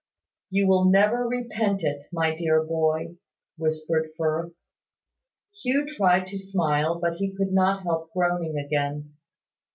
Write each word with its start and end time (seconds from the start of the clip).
"You 0.49 0.65
will 0.67 0.85
never 0.85 1.27
repent 1.27 1.83
it, 1.83 2.05
my 2.11 2.35
dear 2.35 2.63
boy," 2.63 3.17
whispered 3.55 4.09
Firth. 4.17 4.51
Hugh 5.53 5.85
tried 5.85 6.25
to 6.29 6.39
smile, 6.39 6.99
but 6.99 7.17
he 7.17 7.31
could 7.35 7.53
not 7.53 7.83
help 7.83 8.11
groaning 8.11 8.57
again. 8.57 9.13